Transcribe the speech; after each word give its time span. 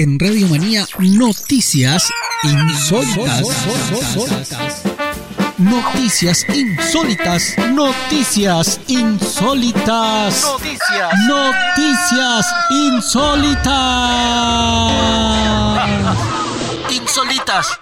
En 0.00 0.16
Radio 0.16 0.46
Manía, 0.46 0.86
noticias 1.00 2.08
insólitas. 2.44 3.42
Noticias 5.58 6.46
insólitas. 6.54 7.56
Noticias 7.72 8.80
insólitas. 8.86 10.46
Noticias. 11.26 12.46
Insólitas. 12.70 13.72
Insólitas. 16.92 17.80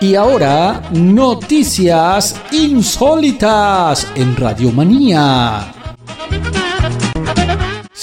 Y 0.00 0.14
ahora, 0.14 0.80
noticias 0.92 2.36
insólitas 2.52 4.06
en 4.14 4.34
Radio 4.34 4.72
Manía. 4.72 5.74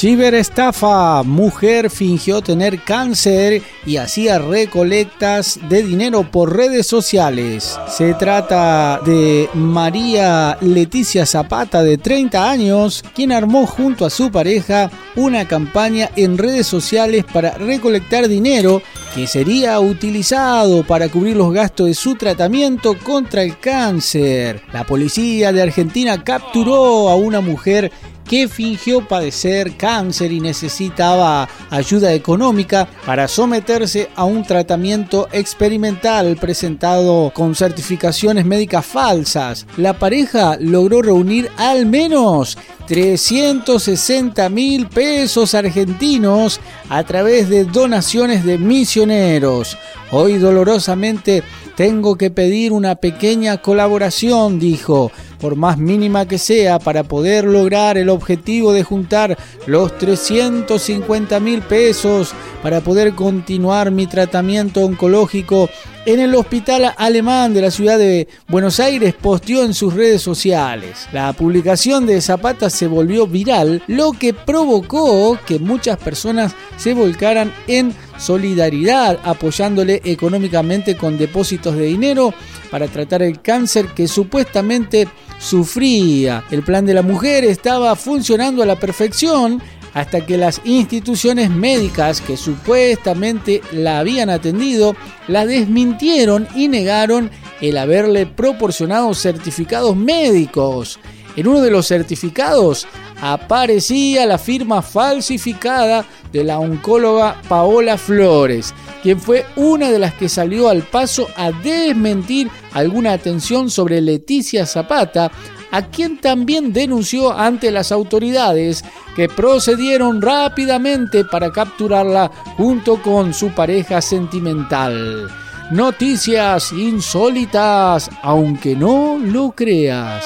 Ciberestafa. 0.04 1.24
Mujer 1.24 1.90
fingió 1.90 2.42
tener 2.42 2.84
cáncer 2.84 3.62
y 3.86 3.96
hacía 3.96 4.38
recolectas 4.38 5.58
de 5.70 5.82
dinero 5.82 6.30
por 6.30 6.58
redes 6.58 6.88
sociales. 6.88 7.80
Se 7.88 8.14
trata 8.16 9.00
de 9.06 9.48
María 9.54 10.58
Leticia 10.60 11.26
Zapata, 11.26 11.82
de 11.82 11.98
30 11.98 12.52
años, 12.52 13.02
quien 13.16 13.32
armó 13.32 13.66
junto 13.66 14.06
a 14.06 14.10
su 14.10 14.30
pareja 14.30 14.92
una 15.16 15.48
campaña 15.48 16.10
en 16.18 16.38
redes 16.38 16.68
sociales 16.68 17.24
para 17.32 17.52
recolectar 17.52 18.28
dinero 18.28 18.82
que 19.16 19.26
sería 19.26 19.80
utilizado 19.80 20.84
para 20.84 21.08
cubrir 21.08 21.38
los 21.38 21.54
gastos 21.54 21.88
de 21.88 21.94
su 21.94 22.16
tratamiento 22.16 22.98
contra 22.98 23.44
el 23.44 23.58
cáncer. 23.58 24.64
La 24.74 24.84
policía 24.84 25.54
de 25.54 25.62
Argentina 25.62 26.22
capturó 26.26 27.10
a 27.10 27.16
una 27.16 27.40
mujer 27.40 27.90
que 28.28 28.48
fingió 28.48 29.08
padecer 29.08 29.76
cáncer 29.78 30.32
y 30.32 30.40
necesitaba 30.40 31.48
ayuda 31.70 32.14
económica 32.14 32.88
para 33.06 33.28
someterse 33.28 34.10
a 34.16 34.24
un 34.26 34.44
tratamiento 34.44 35.28
experimental 35.32 36.38
presentado 36.38 37.32
con 37.34 37.56
certificaciones 37.56 38.46
médicas 38.46 38.86
falsas. 38.86 39.66
La 39.78 39.94
pareja 39.94 40.58
logró 40.60 41.02
reunir 41.02 41.50
al 41.58 41.86
menos 41.86 42.58
360 42.88 44.50
mil 44.50 44.88
pesos 44.88 45.54
argentinos 45.54 46.60
a 46.90 47.04
través 47.04 47.50
de 47.50 47.66
donaciones 47.66 48.44
de 48.46 48.58
misioneros. 48.58 49.78
Hoy 50.12 50.38
dolorosamente 50.38 51.44
tengo 51.76 52.18
que 52.18 52.30
pedir 52.30 52.72
una 52.72 52.96
pequeña 52.96 53.58
colaboración, 53.58 54.60
dijo, 54.60 55.12
por 55.44 55.58
más 55.58 55.78
mínima 55.78 56.26
que 56.26 56.38
sea, 56.38 56.80
para 56.80 57.04
poder 57.04 57.44
lograr 57.44 57.98
el 57.98 58.08
objetivo 58.08 58.72
de 58.72 58.84
juntar 58.84 59.38
los 59.68 59.98
350 59.98 61.38
mil 61.42 61.62
pesos 61.62 62.34
para 62.62 62.80
poder 62.80 63.14
continuar 63.14 63.92
mi 63.92 64.08
tratamiento 64.08 64.86
oncológico 64.86 65.70
en 66.06 66.20
el 66.20 66.36
hospital 66.36 66.94
alemán 66.98 67.54
de 67.54 67.62
la 67.62 67.72
ciudad 67.72 67.98
de 67.98 68.28
Buenos 68.48 68.80
Aires 68.80 69.14
posteó 69.14 69.64
en 69.64 69.74
sus 69.74 69.94
redes 69.94 70.22
sociales. 70.22 71.08
La 71.14 71.32
publicación 71.34 72.06
de 72.06 72.22
Zapata 72.22 72.70
se 72.70 72.88
volvió 72.88 73.26
viral, 73.26 73.82
lo 73.88 74.12
que 74.12 74.34
provocó 74.34 75.38
que 75.46 75.60
muchas 75.60 75.98
personas 75.98 76.56
se 76.78 76.94
volcaran 76.94 77.54
en 77.68 77.94
solidaridad, 78.18 79.20
apoyándole 79.24 80.02
económicamente 80.04 80.96
con 80.96 81.18
depósitos 81.18 81.76
de 81.76 81.86
dinero 81.86 82.34
para 82.72 82.88
tratar 82.88 83.22
el 83.22 83.42
cáncer 83.42 83.88
que 83.88 84.08
supuestamente 84.08 85.08
sufría. 85.40 86.44
El 86.52 86.64
plan 86.64 86.86
de 86.86 86.94
la 86.94 87.02
mujer 87.02 87.44
estaba 87.44 87.96
funcionando 87.96 88.64
a 88.64 88.66
la 88.66 88.80
perfección 88.80 89.62
hasta 89.94 90.26
que 90.26 90.38
las 90.38 90.62
instituciones 90.64 91.50
médicas 91.50 92.20
que 92.22 92.38
supuestamente 92.38 93.62
la 93.72 94.00
habían 94.00 94.30
atendido 94.30 94.96
la 95.28 95.46
desmintieron 95.46 96.48
y 96.56 96.68
negaron 96.68 97.30
el 97.62 97.78
haberle 97.78 98.26
proporcionado 98.26 99.14
certificados 99.14 99.96
médicos. 99.96 101.00
En 101.36 101.48
uno 101.48 101.62
de 101.62 101.72
los 101.72 101.88
certificados 101.88 102.88
aparecía 103.32 104.26
la 104.26 104.38
firma 104.38 104.82
falsificada 104.82 106.06
de 106.34 106.44
la 106.44 106.60
oncóloga 106.60 107.42
Paola 107.48 107.98
Flores, 107.98 108.74
quien 109.02 109.18
fue 109.18 109.46
una 109.56 109.90
de 109.90 110.00
las 110.00 110.14
que 110.16 110.28
salió 110.28 110.68
al 110.68 110.82
paso 110.82 111.28
a 111.38 111.52
desmentir 111.52 112.50
alguna 112.74 113.14
atención 113.14 113.70
sobre 113.70 114.02
Leticia 114.02 114.66
Zapata, 114.66 115.32
a 115.72 115.84
quien 115.84 116.20
también 116.20 116.74
denunció 116.74 117.32
ante 117.32 117.72
las 117.72 117.94
autoridades 117.94 118.84
que 119.16 119.30
procedieron 119.30 120.22
rápidamente 120.22 121.24
para 121.24 121.52
capturarla 121.52 122.30
junto 122.58 123.02
con 123.02 123.34
su 123.34 123.52
pareja 123.52 124.02
sentimental. 124.02 125.30
Noticias 125.72 126.74
insólitas, 126.74 128.10
aunque 128.22 128.76
no 128.76 129.18
lo 129.18 129.52
creas. 129.52 130.26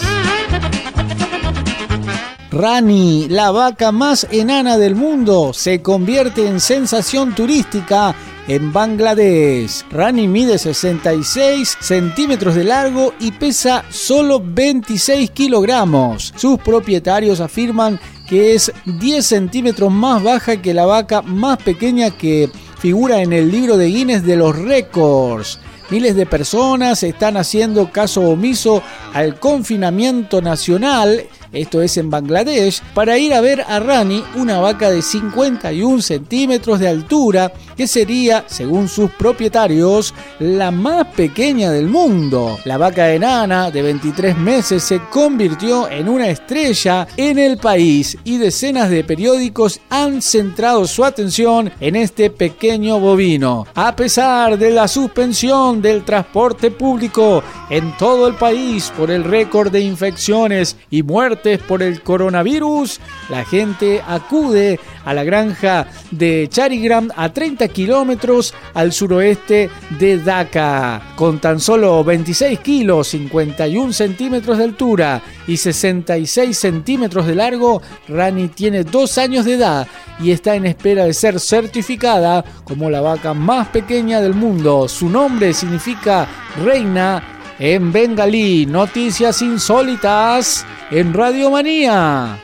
Rani, 2.58 3.28
la 3.30 3.52
vaca 3.52 3.92
más 3.92 4.26
enana 4.32 4.80
del 4.80 4.96
mundo, 4.96 5.54
se 5.54 5.84
convierte 5.84 6.48
en 6.48 6.60
sensación 6.60 7.36
turística 7.36 8.16
en 8.48 8.74
Bangladesh. 8.74 9.86
Rani 9.92 10.28
mide 10.28 10.58
66 10.58 11.78
centímetros 11.80 12.56
de 12.56 12.64
largo 12.64 13.14
y 13.20 13.32
pesa 13.34 13.86
solo 13.92 14.42
26 14.44 15.30
kilogramos. 15.30 16.34
Sus 16.36 16.58
propietarios 16.58 17.42
afirman 17.42 18.00
que 18.28 18.56
es 18.56 18.72
10 18.86 19.24
centímetros 19.24 19.92
más 19.92 20.24
baja 20.24 20.60
que 20.60 20.74
la 20.74 20.88
vaca 20.88 21.22
más 21.22 21.60
pequeña 21.60 22.10
que 22.10 22.50
figura 22.80 23.22
en 23.22 23.34
el 23.34 23.52
libro 23.52 23.78
de 23.78 23.86
Guinness 23.86 24.24
de 24.24 24.36
los 24.36 24.58
récords. 24.58 25.60
Miles 25.92 26.16
de 26.16 26.26
personas 26.26 27.04
están 27.04 27.38
haciendo 27.38 27.92
caso 27.92 28.22
omiso 28.22 28.82
al 29.14 29.40
confinamiento 29.40 30.42
nacional 30.42 31.28
esto 31.52 31.82
es 31.82 31.98
en 31.98 32.10
Bangladesh, 32.10 32.82
para 32.94 33.18
ir 33.18 33.34
a 33.34 33.42
ver 33.42 33.62
a 33.62 33.80
Rani, 33.80 34.24
una 34.36 34.60
vaca 34.60 34.90
de 34.90 35.02
51 35.02 36.02
centímetros 36.02 36.80
de 36.80 36.88
altura, 36.88 37.52
que 37.78 37.88
sería, 37.88 38.44
según 38.48 38.90
sus 38.90 39.12
propietarios, 39.12 40.14
la 40.40 40.72
más 40.72 41.06
pequeña 41.16 41.72
del 41.72 41.88
mundo. 41.88 42.58
La 42.66 42.78
vaca 42.78 43.14
enana 43.14 43.72
de 43.72 43.84
23 43.84 44.38
meses 44.38 44.84
se 44.84 45.00
convirtió 45.12 45.90
en 45.90 46.10
una 46.10 46.28
estrella 46.28 47.08
en 47.16 47.38
el 47.38 47.58
país 47.58 48.18
y 48.24 48.38
decenas 48.38 48.90
de 48.90 49.04
periódicos 49.04 49.80
han 49.90 50.22
centrado 50.22 50.86
su 50.88 51.06
atención 51.06 51.72
en 51.80 51.96
este 51.96 52.30
pequeño 52.30 53.00
bovino. 53.00 53.68
A 53.76 53.96
pesar 53.96 54.58
de 54.58 54.72
la 54.72 54.88
suspensión 54.88 55.82
del 55.82 56.04
transporte 56.04 56.72
público 56.72 57.44
en 57.70 57.96
todo 57.98 58.28
el 58.28 58.36
país 58.36 58.92
por 58.98 59.12
el 59.12 59.24
récord 59.24 59.72
de 59.72 59.82
infecciones 59.82 60.78
y 60.90 61.04
muertes, 61.04 61.60
por 61.60 61.84
el 61.84 62.02
coronavirus, 62.02 63.00
la 63.30 63.46
gente 63.46 64.02
acude 64.08 64.80
a 65.08 65.14
la 65.14 65.24
granja 65.24 65.88
de 66.12 66.50
Charigram 66.52 67.10
a 67.16 67.32
30 67.32 67.70
kilómetros 67.70 68.54
al 68.74 68.92
suroeste 68.92 69.70
de 69.98 70.18
Dhaka. 70.18 71.14
Con 71.16 71.40
tan 71.40 71.62
solo 71.62 72.04
26 72.04 72.60
kilos, 72.60 73.08
51 73.08 73.94
centímetros 73.94 74.58
de 74.58 74.66
altura 74.66 75.22
y 75.48 75.56
66 75.56 76.58
centímetros 76.58 77.26
de 77.26 77.36
largo, 77.36 77.82
Rani 78.10 78.50
tiene 78.50 78.84
dos 78.84 79.18
años 79.18 79.46
de 79.46 79.54
edad 79.54 79.88
y 80.20 80.32
está 80.32 80.56
en 80.56 80.66
espera 80.66 81.06
de 81.06 81.14
ser 81.14 81.40
certificada 81.40 82.44
como 82.66 82.90
la 82.90 83.00
vaca 83.00 83.34
más 83.34 83.70
pequeña 83.70 84.20
del 84.20 84.34
mundo. 84.34 84.90
Su 84.90 85.08
nombre 85.08 85.54
significa 85.54 86.28
reina 86.66 87.24
en 87.60 87.94
bengalí. 87.94 88.66
Noticias 88.66 89.42
insólitas 89.42 90.66
en 90.92 91.14
Radio 91.14 91.50
Manía. 91.50 92.44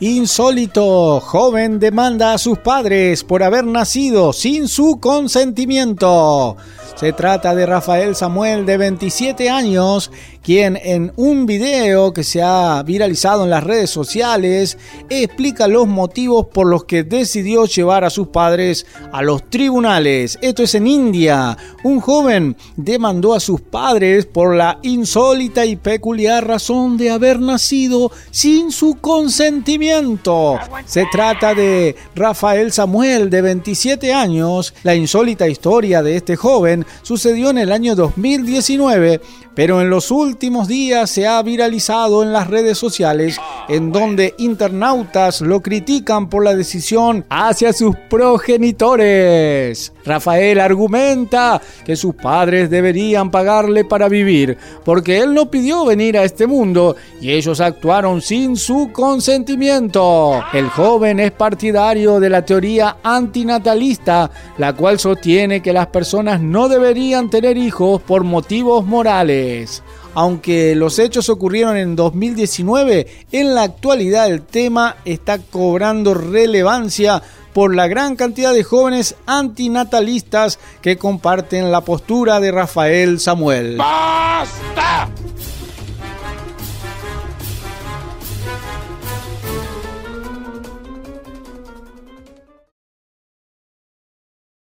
Insólito, 0.00 1.20
joven 1.20 1.78
demanda 1.78 2.34
a 2.34 2.38
sus 2.38 2.58
padres 2.58 3.22
por 3.22 3.44
haber 3.44 3.64
nacido 3.64 4.32
sin 4.32 4.66
su 4.66 4.98
consentimiento. 4.98 6.56
Se 6.96 7.12
trata 7.12 7.54
de 7.54 7.64
Rafael 7.64 8.16
Samuel 8.16 8.66
de 8.66 8.76
27 8.76 9.48
años, 9.50 10.10
quien 10.44 10.78
en 10.80 11.10
un 11.16 11.46
video 11.46 12.12
que 12.12 12.22
se 12.22 12.42
ha 12.42 12.82
viralizado 12.82 13.44
en 13.44 13.50
las 13.50 13.64
redes 13.64 13.88
sociales 13.88 14.76
explica 15.08 15.66
los 15.66 15.88
motivos 15.88 16.48
por 16.52 16.66
los 16.66 16.84
que 16.84 17.02
decidió 17.02 17.64
llevar 17.64 18.04
a 18.04 18.10
sus 18.10 18.28
padres 18.28 18.84
a 19.10 19.22
los 19.22 19.48
tribunales. 19.48 20.38
Esto 20.42 20.62
es 20.62 20.74
en 20.74 20.86
India. 20.86 21.56
Un 21.82 21.98
joven 22.00 22.56
demandó 22.76 23.32
a 23.32 23.40
sus 23.40 23.62
padres 23.62 24.26
por 24.26 24.54
la 24.54 24.78
insólita 24.82 25.64
y 25.64 25.76
peculiar 25.76 26.46
razón 26.46 26.98
de 26.98 27.10
haber 27.10 27.40
nacido 27.40 28.12
sin 28.30 28.70
su 28.70 28.96
consentimiento. 29.00 30.58
Se 30.84 31.06
trata 31.10 31.54
de 31.54 31.96
Rafael 32.14 32.70
Samuel 32.70 33.30
de 33.30 33.40
27 33.40 34.12
años. 34.12 34.74
La 34.82 34.94
insólita 34.94 35.48
historia 35.48 36.02
de 36.02 36.16
este 36.16 36.36
joven 36.36 36.84
sucedió 37.00 37.48
en 37.48 37.58
el 37.58 37.72
año 37.72 37.94
2019, 37.94 39.22
pero 39.54 39.80
en 39.80 39.88
los 39.88 40.10
últimos 40.10 40.33
últimos 40.34 40.66
días 40.66 41.10
se 41.10 41.28
ha 41.28 41.40
viralizado 41.44 42.24
en 42.24 42.32
las 42.32 42.48
redes 42.48 42.76
sociales, 42.76 43.40
en 43.68 43.92
donde 43.92 44.34
internautas 44.38 45.40
lo 45.40 45.60
critican 45.60 46.28
por 46.28 46.42
la 46.42 46.56
decisión 46.56 47.24
hacia 47.28 47.72
sus 47.72 47.94
progenitores. 48.10 49.92
Rafael 50.04 50.58
argumenta 50.58 51.62
que 51.84 51.94
sus 51.94 52.16
padres 52.16 52.68
deberían 52.68 53.30
pagarle 53.30 53.84
para 53.84 54.08
vivir, 54.08 54.58
porque 54.84 55.20
él 55.20 55.34
no 55.34 55.48
pidió 55.52 55.84
venir 55.84 56.18
a 56.18 56.24
este 56.24 56.48
mundo 56.48 56.96
y 57.20 57.30
ellos 57.30 57.60
actuaron 57.60 58.20
sin 58.20 58.56
su 58.56 58.90
consentimiento. 58.92 60.42
El 60.52 60.68
joven 60.68 61.20
es 61.20 61.30
partidario 61.30 62.18
de 62.18 62.28
la 62.28 62.44
teoría 62.44 62.96
antinatalista, 63.04 64.32
la 64.58 64.72
cual 64.72 64.98
sostiene 64.98 65.62
que 65.62 65.72
las 65.72 65.86
personas 65.86 66.40
no 66.40 66.68
deberían 66.68 67.30
tener 67.30 67.56
hijos 67.56 68.02
por 68.02 68.24
motivos 68.24 68.84
morales. 68.84 69.84
Aunque 70.14 70.74
los 70.74 70.98
hechos 70.98 71.28
ocurrieron 71.28 71.76
en 71.76 71.96
2019, 71.96 73.06
en 73.32 73.54
la 73.54 73.62
actualidad 73.62 74.28
el 74.30 74.42
tema 74.42 74.96
está 75.04 75.38
cobrando 75.38 76.14
relevancia 76.14 77.22
por 77.52 77.74
la 77.74 77.86
gran 77.86 78.16
cantidad 78.16 78.52
de 78.52 78.64
jóvenes 78.64 79.14
antinatalistas 79.26 80.58
que 80.82 80.98
comparten 80.98 81.70
la 81.70 81.82
postura 81.82 82.40
de 82.40 82.52
Rafael 82.52 83.20
Samuel. 83.20 83.76
¡Basta! 83.76 85.08